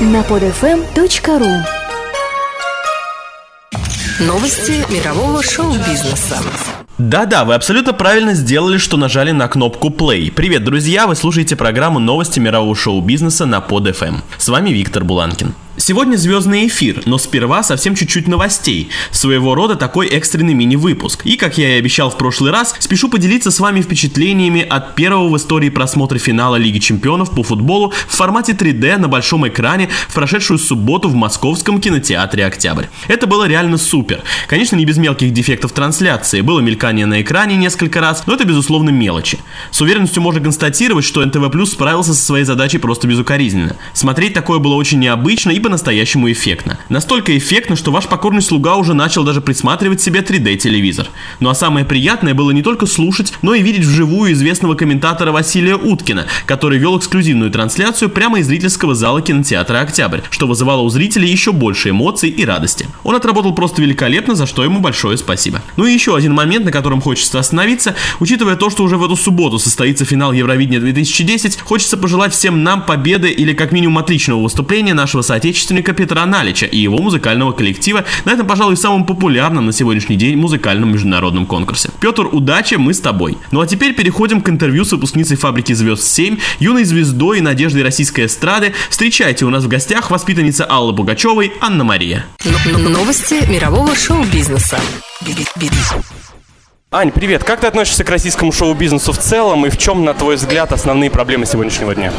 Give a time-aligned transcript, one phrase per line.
[0.00, 1.62] на podfm.ru
[4.20, 6.38] Новости мирового шоу-бизнеса.
[6.96, 10.32] Да-да, вы абсолютно правильно сделали, что нажали на кнопку play.
[10.32, 14.20] Привет, друзья, вы слушаете программу новости мирового шоу-бизнеса на PodFM.
[14.38, 15.54] С вами Виктор Буланкин.
[15.80, 18.90] Сегодня звездный эфир, но сперва совсем чуть-чуть новостей.
[19.12, 21.24] Своего рода такой экстренный мини-выпуск.
[21.24, 25.30] И, как я и обещал в прошлый раз, спешу поделиться с вами впечатлениями от первого
[25.30, 30.14] в истории просмотра финала Лиги Чемпионов по футболу в формате 3D на большом экране в
[30.14, 32.84] прошедшую субботу в московском кинотеатре «Октябрь».
[33.08, 34.20] Это было реально супер.
[34.48, 36.42] Конечно, не без мелких дефектов трансляции.
[36.42, 39.38] Было мелькание на экране несколько раз, но это, безусловно, мелочи.
[39.70, 43.76] С уверенностью можно констатировать, что НТВ Плюс справился со своей задачей просто безукоризненно.
[43.94, 46.80] Смотреть такое было очень необычно и по-настоящему эффектно.
[46.88, 51.06] Настолько эффектно, что ваш покорный слуга уже начал даже присматривать себе 3D-телевизор.
[51.38, 55.76] Ну а самое приятное было не только слушать, но и видеть вживую известного комментатора Василия
[55.76, 61.30] Уткина, который вел эксклюзивную трансляцию прямо из зрительского зала кинотеатра «Октябрь», что вызывало у зрителей
[61.30, 62.88] еще больше эмоций и радости.
[63.04, 65.62] Он отработал просто великолепно, за что ему большое спасибо.
[65.76, 69.14] Ну и еще один момент, на котором хочется остановиться, учитывая то, что уже в эту
[69.14, 74.94] субботу состоится финал Евровидения 2010, хочется пожелать всем нам победы или как минимум отличного выступления
[74.94, 79.72] нашего соотечественника соотечественника Петра Налича и его музыкального коллектива на этом, пожалуй, самом популярном на
[79.72, 81.90] сегодняшний день музыкальном международном конкурсе.
[82.00, 83.36] Петр, удачи, мы с тобой.
[83.50, 87.82] Ну а теперь переходим к интервью с выпускницей фабрики звезд 7, юной звездой и надеждой
[87.82, 88.72] российской эстрады.
[88.88, 92.24] Встречайте у нас в гостях воспитанница Аллы Пугачевой Анна Мария.
[92.64, 94.80] Новости мирового шоу-бизнеса.
[96.92, 97.44] Ань, привет.
[97.44, 101.08] Как ты относишься к российскому шоу-бизнесу в целом и в чем, на твой взгляд, основные
[101.08, 102.12] проблемы сегодняшнего дня?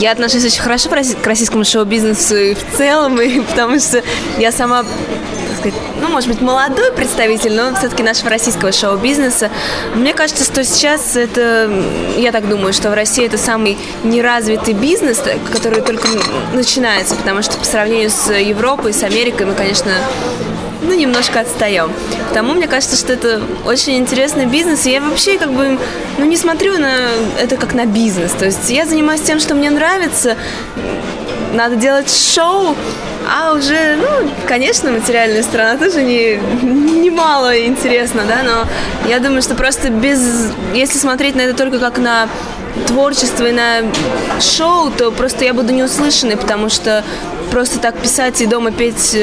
[0.00, 4.02] Я отношусь очень хорошо к российскому шоу-бизнесу и в целом, и потому что
[4.38, 4.86] я сама
[5.58, 9.50] сказать, ну, может быть, молодой представитель, но все-таки нашего российского шоу-бизнеса.
[9.94, 11.70] Мне кажется, что сейчас это,
[12.16, 16.08] я так думаю, что в России это самый неразвитый бизнес, который только
[16.54, 19.92] начинается, потому что по сравнению с Европой, с Америкой, мы, конечно,
[20.84, 21.92] ну, немножко отстаем.
[22.28, 24.86] Потому мне кажется, что это очень интересный бизнес.
[24.86, 25.78] И я вообще как бы,
[26.18, 26.92] ну, не смотрю на
[27.40, 28.32] это как на бизнес.
[28.32, 30.36] То есть я занимаюсь тем, что мне нравится.
[31.52, 32.74] Надо делать шоу,
[33.26, 39.40] а уже, ну, конечно, материальная сторона тоже не, не мало интересно, да, но я думаю,
[39.40, 42.28] что просто без, если смотреть на это только как на
[42.86, 43.82] творчество и на
[44.40, 47.04] шоу, то просто я буду не услышанной, потому что
[47.50, 49.16] просто так писать и дома петь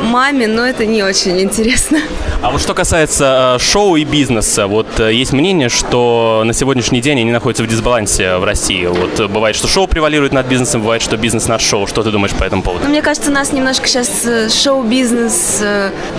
[0.00, 1.98] маме, но это не очень интересно.
[2.42, 7.00] А вот что касается э, шоу и бизнеса, вот э, есть мнение, что на сегодняшний
[7.00, 8.86] день они находятся в дисбалансе в России.
[8.86, 11.86] Вот э, бывает, что шоу превалирует над бизнесом, бывает, что бизнес над шоу.
[11.86, 12.84] Что ты думаешь по этому поводу?
[12.84, 15.62] Ну, мне кажется, у нас немножко сейчас шоу-бизнес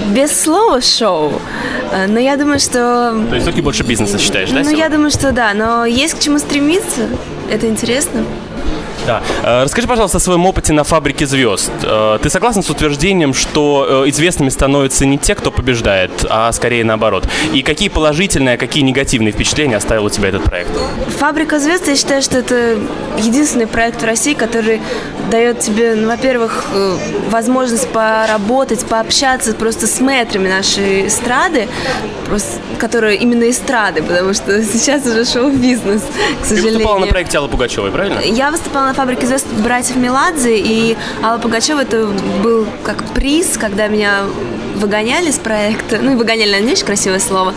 [0.08, 1.42] без слова шоу.
[2.08, 3.14] Но я думаю, что...
[3.30, 4.60] То есть все-таки больше бизнеса считаешь, да?
[4.60, 4.84] Ну, сегодня?
[4.84, 5.54] я думаю, что да.
[5.54, 7.10] Но есть к чему стремиться.
[7.52, 8.24] Это интересно.
[9.06, 9.22] Да.
[9.44, 11.72] Э, расскажи, пожалуйста, о своем опыте на фабрике звезд.
[11.84, 16.84] Э, ты согласен с утверждением, что э, известными становятся не те, кто побеждает, а скорее
[16.84, 17.28] наоборот?
[17.54, 20.70] И какие положительные, а какие негативные впечатления оставил у тебя этот проект?
[21.20, 22.80] Фабрика звезд, я считаю, что это
[23.18, 24.82] единственный проект в России, который
[25.30, 26.66] дает тебе, ну, во-первых,
[27.30, 31.68] возможность поработать, пообщаться просто с мэтрами нашей эстрады,
[32.28, 36.04] просто, которые именно эстрады, потому что сейчас уже шоу-бизнес,
[36.42, 36.72] к сожалению.
[36.72, 38.20] Ты выступала на проекте Аллы Пугачевой, правильно?
[38.20, 42.06] Я выступала на фабрике звезд братьев Меладзе, и Алла Пугачева это
[42.44, 44.20] был как приз, когда меня
[44.76, 45.98] выгоняли с проекта.
[46.00, 47.56] Ну и выгоняли, наверное, не очень красивое слово.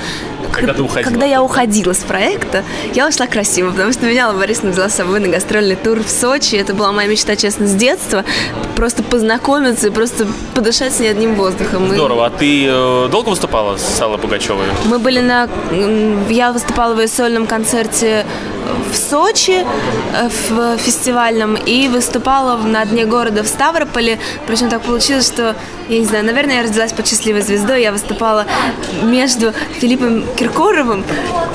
[0.51, 1.11] Когда ты уходила?
[1.11, 2.65] Когда я уходила с проекта,
[2.95, 6.09] я ушла красиво, потому что меня Алла Борисовна взяла с собой на гастрольный тур в
[6.09, 6.55] Сочи.
[6.55, 8.25] Это была моя мечта, честно, с детства.
[8.75, 11.89] Просто познакомиться и просто подышать с ней одним воздухом.
[11.91, 12.27] Здорово.
[12.27, 14.65] А ты э, долго выступала с Аллой Пугачевой?
[14.87, 15.51] Мы были на...
[16.31, 18.25] Я выступала в ее сольном концерте
[18.93, 19.65] в Сочи
[20.15, 24.19] э, в фестивальном и выступала на дне города в Ставрополе.
[24.47, 25.57] Причем так получилось, что,
[25.89, 27.83] я не знаю, наверное, я родилась под счастливой звездой.
[27.83, 28.47] Я выступала
[29.03, 31.05] между Филиппом Киркоровым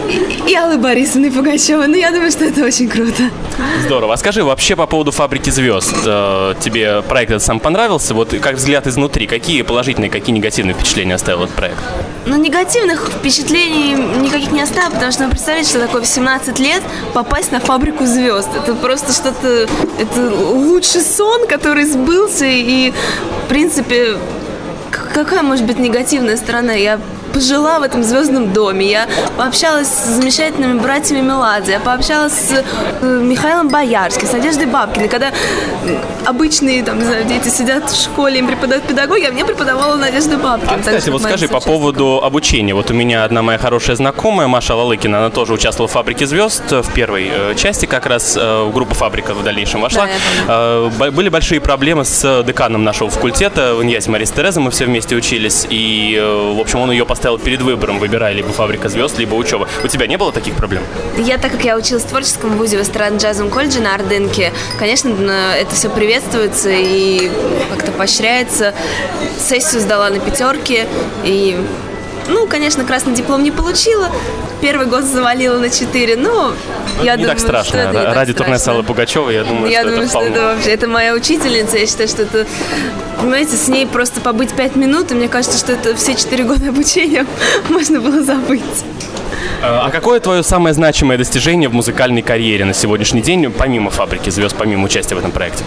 [0.09, 1.87] и, и Аллой Борисовной Пугачевой.
[1.87, 3.23] Ну, я думаю, что это очень круто.
[3.85, 4.13] Здорово.
[4.13, 8.13] А скажи, вообще по поводу «Фабрики звезд», э, тебе проект этот сам понравился?
[8.13, 11.77] Вот как взгляд изнутри, какие положительные, какие негативные впечатления оставил этот проект?
[12.25, 13.95] Ну, негативных впечатлений
[14.31, 16.81] никаких не оставил, потому что, вы представляете, что такое в 17 лет
[17.13, 18.49] попасть на фабрику звезд.
[18.55, 19.67] Это просто что-то,
[19.99, 22.93] это лучший сон, который сбылся, и,
[23.45, 24.17] в принципе,
[25.13, 26.73] какая может быть негативная сторона?
[26.73, 26.99] Я
[27.33, 28.89] пожила в этом звездном доме.
[28.89, 29.07] Я
[29.37, 31.73] пообщалась с замечательными братьями Меладзе.
[31.73, 32.63] Я пообщалась с
[33.01, 35.07] э, Михаилом Боярским, с Надеждой Бабкиной.
[35.07, 35.31] Когда
[36.25, 40.37] обычные, там, не знаю, дети сидят в школе, им преподают педагоги, а мне преподавала Надежда
[40.37, 40.73] Бабкина.
[40.75, 42.73] А, кстати, вот скажи по поводу обучения.
[42.73, 46.71] Вот у меня одна моя хорошая знакомая, Маша Лалыкина, она тоже участвовала в «Фабрике звезд»
[46.71, 50.07] в первой э, части, как раз э, в группу «Фабрика» в дальнейшем вошла.
[50.47, 55.15] Да, э, были большие проблемы с деканом нашего факультета, Иньясе Марис Тереза, мы все вместе
[55.15, 59.35] учились, и, э, в общем, он ее поставил перед выбором, выбирая либо «Фабрика звезд», либо
[59.35, 59.67] учеба.
[59.83, 60.83] У тебя не было таких проблем?
[61.17, 65.09] Я, так как я училась в творческом вузе в эстрадно-джазовом колледже на Ордынке, конечно,
[65.55, 67.31] это все приветствуется и
[67.69, 68.73] как-то поощряется.
[69.39, 70.87] Сессию сдала на пятерке,
[71.23, 71.57] и
[72.27, 74.09] ну, конечно, красный диплом не получила.
[74.61, 76.53] Первый год завалила на 4, но
[76.97, 77.69] ну, я не думаю, так страшно.
[77.69, 80.29] Что это не Ради турне Саллы Пугачевой, я думаю, я что думаю, это вполне...
[80.29, 82.45] что это вообще, это моя учительница, я считаю, что это,
[83.19, 86.69] понимаете, с ней просто побыть 5 минут, и мне кажется, что это все 4 года
[86.69, 87.25] обучения
[87.69, 88.61] можно было забыть.
[89.63, 94.55] А какое твое самое значимое достижение в музыкальной карьере на сегодняшний день, помимо «Фабрики звезд»,
[94.57, 95.63] помимо участия в этом проекте?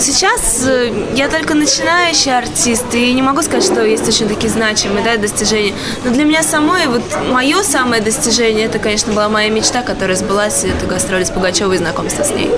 [0.00, 5.04] Сейчас э, я только начинающий артист, и не могу сказать, что есть очень такие значимые
[5.04, 5.74] да, достижения.
[6.04, 10.64] Но для меня самой, вот мое самое достижение, это, конечно, была моя мечта, которая сбылась,
[10.64, 12.50] это гастроли с Пугачевой и знакомство с ней.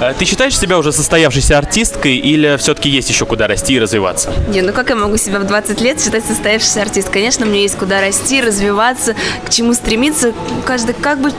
[0.00, 4.32] А ты считаешь себя уже состоявшейся артисткой или все-таки есть еще куда расти и развиваться?
[4.48, 7.12] Не, ну как я могу себя в 20 лет считать состоявшейся артисткой?
[7.20, 10.32] Конечно, мне есть куда расти, развиваться, к чему стремиться.
[10.64, 11.32] Каждый как бы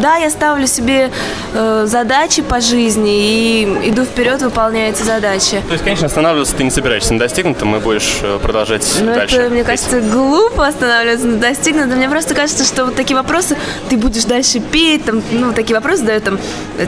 [0.00, 1.10] да, я ставлю себе
[1.54, 5.62] э, задачи по жизни и иду вперед, выполняю эти задачи.
[5.66, 9.36] То есть, конечно, останавливаться ты не собираешься на достигнутом и будешь э, продолжать ну, дальше.
[9.36, 11.98] Это, мне кажется, глупо останавливаться на достигнутом.
[11.98, 13.56] Мне просто кажется, что вот такие вопросы,
[13.88, 16.38] ты будешь дальше петь, там, ну, такие вопросы дают там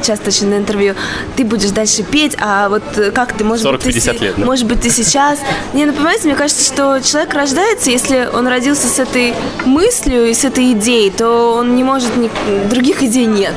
[0.03, 0.95] часто очень на интервью,
[1.37, 2.83] ты будешь дальше петь, а вот
[3.15, 4.45] как ты, может 40, быть, ты, лет, да?
[4.45, 5.39] может быть, ты сейчас...
[5.73, 9.35] Не, ну, понимаете, мне кажется, что человек рождается, если он родился с этой
[9.65, 12.31] мыслью и с этой идеей, то он не может ни
[12.75, 13.55] других идей нет.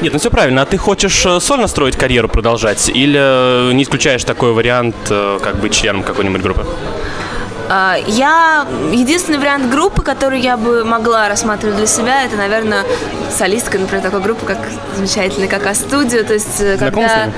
[0.00, 0.62] Нет, ну все правильно.
[0.62, 2.88] А ты хочешь э, сольно строить карьеру продолжать?
[2.88, 6.66] Или э, не исключаешь такой вариант, э, как быть членом какой-нибудь группы?
[7.68, 12.84] А, я единственный вариант группы, который я бы могла рассматривать для себя, это, наверное,
[13.30, 14.58] солистка, например, такой группы, как
[14.94, 16.22] замечательная, как А-студио.
[16.24, 17.28] То есть, Знакомы когда...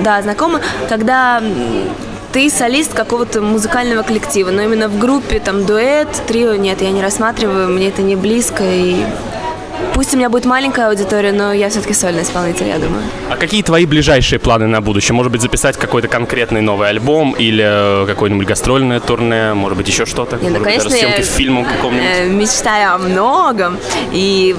[0.00, 0.60] Да, знакомы.
[0.88, 1.42] Когда
[2.32, 7.00] ты солист какого-то музыкального коллектива, но именно в группе, там, дуэт, трио, нет, я не
[7.00, 9.04] рассматриваю, мне это не близко, и
[9.94, 13.02] Пусть у меня будет маленькая аудитория, но я все-таки сольный исполнитель, я думаю.
[13.30, 15.14] А какие твои ближайшие планы на будущее?
[15.14, 20.04] Может быть, записать какой-то конкретный новый альбом или э, какое-нибудь гастрольное турне, может быть, еще
[20.04, 20.36] что-то?
[20.38, 22.06] Не, ну, конечно, быть, съемки я фильмом каком-нибудь?
[22.18, 23.78] Э, мечтаю о многом
[24.12, 24.54] и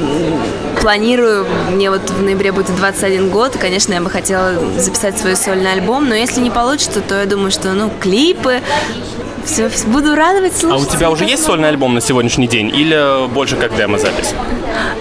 [0.82, 5.36] планирую, мне вот в ноябре будет 21 год, и, конечно, я бы хотела записать свой
[5.36, 8.62] сольный альбом, но если не получится, то я думаю, что, ну, клипы,
[9.46, 10.80] все, буду радовать слушать.
[10.80, 14.34] А у тебя уже есть сольный альбом на сегодняшний день или больше как демо-запись?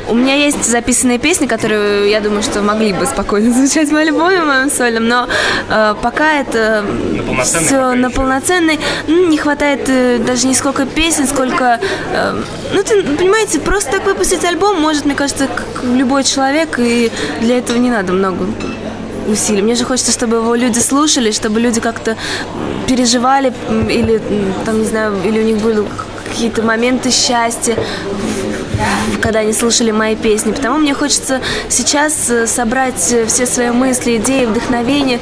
[0.08, 4.42] У меня есть записанные песни, которые, я думаю, что могли бы спокойно звучать в альбоме,
[4.42, 5.28] в моем сольном, но
[5.68, 6.84] э, пока это
[7.28, 11.80] на все на полноценный, ну, не хватает э, даже не сколько песен, сколько...
[12.12, 12.42] Э,
[12.72, 17.58] ну, ты, понимаете, просто так выпустить альбом может, мне кажется, как любой человек, и для
[17.58, 18.46] этого не надо много
[19.28, 19.62] усилий.
[19.62, 22.16] Мне же хочется, чтобы его люди слушали, чтобы люди как-то
[22.86, 23.52] переживали
[23.88, 24.20] или,
[24.64, 25.84] там, не знаю, или у них были
[26.28, 27.76] какие-то моменты счастья,
[29.20, 30.52] когда они слушали мои песни.
[30.52, 35.20] Потому мне хочется сейчас э, собрать э, все свои мысли, идеи, вдохновения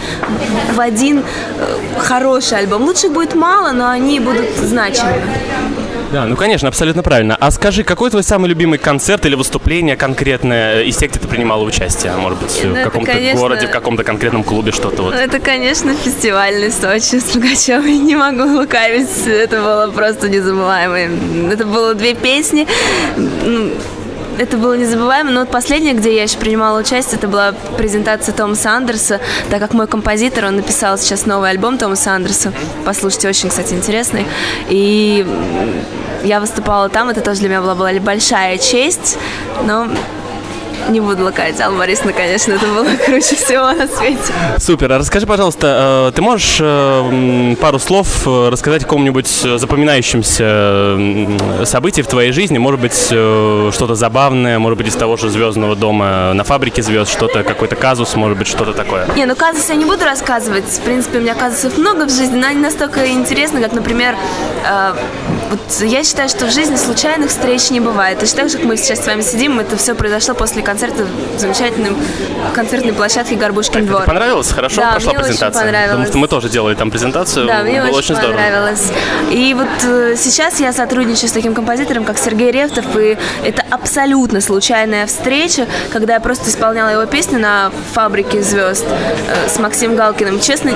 [0.75, 2.83] в один э, хороший альбом.
[2.83, 5.23] Лучше будет мало, но они будут значимы.
[6.13, 7.37] Да, ну конечно, абсолютно правильно.
[7.41, 11.63] А скажи, какой твой самый любимый концерт или выступление конкретное из тех, где ты принимала
[11.63, 12.13] участие?
[12.13, 13.41] Может быть, ну, в каком-то конечно...
[13.41, 15.15] городе, в каком-то конкретном клубе что-то вот?
[15.15, 17.97] Это, конечно, фестивальный Сочи с Пугачевой.
[17.97, 19.27] Не могу лукавить.
[19.27, 21.51] Это было просто незабываемо.
[21.51, 22.67] Это было две песни.
[24.39, 25.31] Это было незабываемо.
[25.31, 29.21] Но вот последнее, где я еще принимала участие, это была презентация Томаса Андерса,
[29.51, 32.53] так как мой композитор, он написал сейчас новый альбом Томаса Андерса.
[32.85, 34.27] Послушайте, очень, кстати, интересный.
[34.69, 35.27] И
[36.25, 39.19] я выступала там, это тоже для меня была, была большая честь,
[39.65, 39.89] но
[40.89, 44.33] не буду лакать, Алла Борисовна, конечно, это было круче всего на свете.
[44.59, 44.93] Супер.
[44.93, 52.03] А расскажи, пожалуйста, э, ты можешь э, пару слов э, рассказать о каком-нибудь запоминающемся событии
[52.03, 52.59] в твоей жизни?
[52.59, 57.43] Может быть, что-то забавное, может быть, из того же «Звездного дома» на фабрике звезд, что-то,
[57.43, 59.07] какой-то казус, может быть, что-то такое?
[59.17, 60.65] Не, ну казус я не буду рассказывать.
[60.65, 64.17] В принципе, у меня казусов много в жизни, но они настолько интересны, как, например,
[65.53, 68.19] вот я считаю, что в жизни случайных встреч не бывает.
[68.19, 71.05] Точно так же, как мы сейчас с вами сидим, это все произошло после концерта
[71.37, 71.95] в замечательном
[72.55, 74.05] концертной площадке Горбушкин двор.
[74.05, 74.51] Понравилось?
[74.51, 75.63] Хорошо Да, прошла мне очень презентация?
[75.63, 75.91] понравилось.
[75.91, 77.47] Потому что мы тоже делали там презентацию.
[77.47, 78.33] Да, мне Было очень, очень здорово.
[78.37, 78.93] понравилось.
[79.31, 84.41] И вот э, сейчас я сотрудничаю с таким композитором, как Сергей Ревтов, и это абсолютно
[84.41, 90.41] случайная встреча, когда я просто исполняла его песню на «Фабрике звезд» э, с Максимом Галкиным.
[90.41, 90.73] Честно,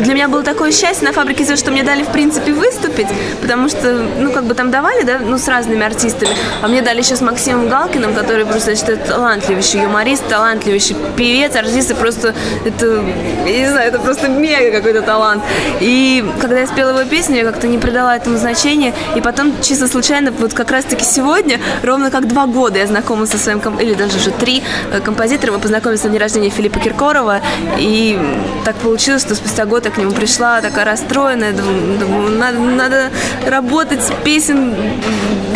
[0.00, 3.06] для меня было такое счастье на «Фабрике звезд», что мне дали, в принципе, выступить,
[3.40, 6.30] потому что, ну, как бы там давали, да, ну, с разными артистами,
[6.62, 11.54] а мне дали еще с Максимом Галкиным, который просто, я считаю, талантливейший юморист, талантливейший певец,
[11.56, 13.02] артист, и просто, это,
[13.46, 15.42] я не знаю, это просто мега какой-то талант.
[15.80, 19.88] И когда я спела его песню, я как-то не придала этому значения, и потом чисто
[19.88, 23.94] случайно, вот как раз-таки сегодня, ровно как два года я знакома со своим, ком- или
[23.94, 27.40] даже уже три э, композитором, мы познакомились на дне рождения Филиппа Киркорова,
[27.78, 28.18] и
[28.64, 33.10] так получилось, что спустя год я к нему пришла, такая расстроенная, думаю, надо, надо
[33.46, 34.74] работать, песен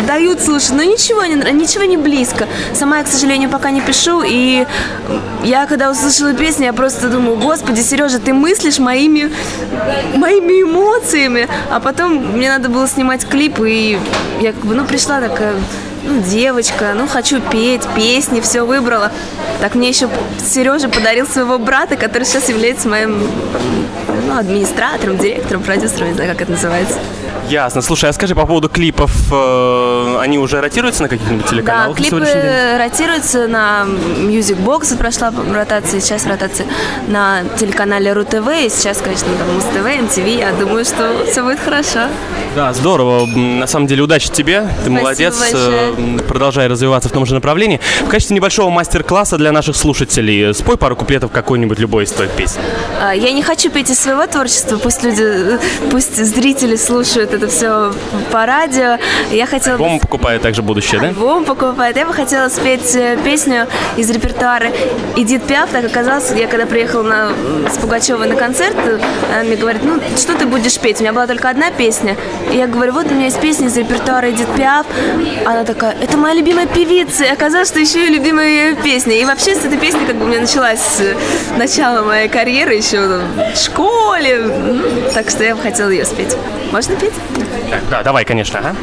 [0.07, 2.47] дают слушать, но ничего не, ничего не близко.
[2.73, 4.65] Сама я, к сожалению, пока не пишу, и
[5.43, 9.31] я, когда услышала песню, я просто думаю, господи, Сережа, ты мыслишь моими,
[10.15, 13.97] моими эмоциями, а потом мне надо было снимать клип, и
[14.41, 15.53] я как бы, ну, пришла такая,
[16.03, 19.11] ну, девочка, ну, хочу петь, песни, все выбрала.
[19.61, 20.09] Так мне еще
[20.43, 23.21] Сережа подарил своего брата, который сейчас является моим
[24.31, 26.97] ну, администратором, директором, продюсером, не знаю, как это называется.
[27.49, 27.81] Ясно.
[27.81, 31.87] Слушай, а скажи по поводу клипов, э, они уже ротируются на каких-нибудь Да, телеканалах?
[31.99, 33.85] на клипы ротируются на
[34.19, 36.65] Music Box, прошла ротация, сейчас ротация
[37.07, 42.07] на телеканале РУ-ТВ, и сейчас, конечно, там Муз-ТВ, МТВ, я думаю, что все будет хорошо.
[42.55, 43.25] Да, здорово.
[43.25, 44.67] На самом деле удачи тебе.
[44.85, 45.37] Ты молодец.
[45.37, 45.91] большое.
[45.91, 47.79] Э, м, Продолжай развиваться в том же направлении.
[48.05, 52.61] В качестве небольшого мастер-класса для наших слушателей спой пару куплетов какой-нибудь любой из твоих песен.
[53.01, 55.59] А, Я не хочу петь из своего творчества, пусть люди,
[55.89, 57.93] пусть зрители слушают это все
[58.31, 58.97] по радио.
[59.31, 61.07] Я хотела Альбом покупает также будущее, да?
[61.07, 61.97] альбом покупает.
[61.97, 64.71] Я бы хотела спеть э, песню из репертуара
[65.15, 65.69] Эдит Пиаф.
[65.71, 67.29] Так оказалось, я когда приехала на,
[67.69, 68.75] с Пугачевой на концерт,
[69.31, 70.99] она мне говорит, ну, что ты будешь петь?
[70.99, 72.15] У меня была только одна песня.
[72.51, 74.85] И я говорю, вот у меня есть песня из репертуара Эдит Пиаф.
[75.45, 77.25] Она такая, это моя любимая певица.
[77.25, 79.15] И оказалось, что еще и любимая ее песня.
[79.15, 81.15] И вообще с этой песни как бы у меня началась э,
[81.57, 83.57] начало моей карьеры еще там, в
[84.15, 85.09] школе.
[85.13, 86.35] Так что я бы хотела ее спеть.
[86.71, 87.13] Можно петь?
[87.89, 88.59] Да, давай, конечно.
[88.59, 88.75] Ага.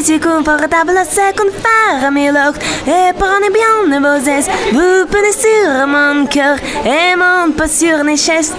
[0.00, 2.56] C'est confortable, c'est confère mes locks.
[2.86, 8.16] Et prenez bien vos aises, vous prenez sur mon cœur et mon pas sur les
[8.16, 8.52] chaises.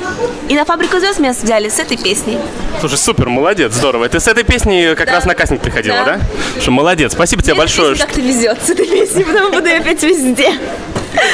[0.50, 2.38] И на фабрику звезд меня взяли с этой песней.
[2.80, 4.08] Слушай, супер, молодец, здорово.
[4.10, 5.14] Ты с этой песней как Да.
[5.16, 6.18] раз на кастинг приходила, да?
[6.18, 6.62] Да.
[6.62, 7.14] Что, молодец.
[7.14, 7.96] Спасибо тебе большое.
[7.96, 10.54] что- как-то везет с этой песней, потому буду я петь везде.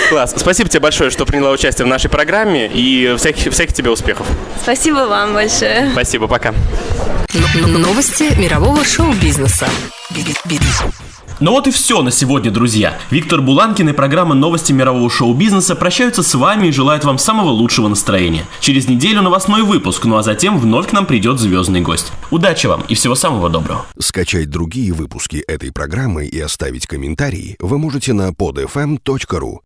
[0.09, 0.33] Класс.
[0.35, 2.67] Спасибо тебе большое, что приняла участие в нашей программе.
[2.67, 4.27] И всяких, всяких тебе успехов.
[4.61, 5.89] Спасибо вам большое.
[5.91, 6.53] Спасибо, пока.
[7.55, 9.67] Новости мирового шоу-бизнеса.
[11.39, 12.97] Ну вот и все на сегодня, друзья.
[13.11, 17.87] Виктор Буланкин и программа «Новости мирового шоу-бизнеса» прощаются с вами и желают вам самого лучшего
[17.87, 18.45] настроения.
[18.59, 22.11] Через неделю новостной выпуск, ну а затем вновь к нам придет звездный гость.
[22.31, 23.85] Удачи вам и всего самого доброго.
[23.99, 29.59] Скачать другие выпуски этой программы и оставить комментарии вы можете на podfm.ru.